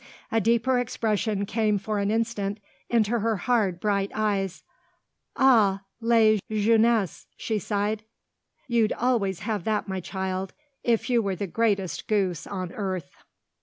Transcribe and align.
A 0.31 0.41
deeper 0.41 0.79
expression 0.79 1.45
came 1.45 1.77
for 1.77 1.99
an 1.99 2.09
instant 2.09 2.59
into 2.89 3.19
her 3.19 3.35
hard, 3.35 3.79
bright 3.79 4.09
eyes. 4.15 4.63
"Ah 5.35 5.81
la 5.99 6.37
jeunesse!" 6.49 7.27
she 7.37 7.59
sighed. 7.59 8.01
"You'd 8.67 8.93
always 8.93 9.41
have 9.41 9.63
that, 9.65 9.87
my 9.87 9.99
child, 9.99 10.53
if 10.83 11.07
you 11.07 11.21
were 11.21 11.35
the 11.35 11.45
greatest 11.45 12.07
goose 12.07 12.47
on 12.47 12.71
earth!" 12.71 13.11